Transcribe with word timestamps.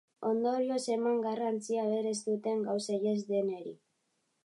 Ondorioz 0.27 0.79
eman 0.95 1.19
garrantzia 1.27 1.85
berez 1.91 2.17
duten 2.31 2.67
gauzei 2.71 3.01
ez 3.15 3.19
deneri. 3.33 3.79